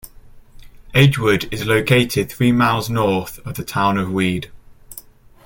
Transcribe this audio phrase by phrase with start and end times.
[0.95, 4.49] Edgewood is located three miles north of the town of Weed.